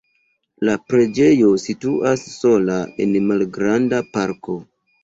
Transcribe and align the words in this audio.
La 0.69 0.77
preĝejo 0.91 1.51
situas 1.65 2.27
sola 2.41 2.81
en 3.07 3.17
malgranda 3.31 4.07
parko. 4.19 4.61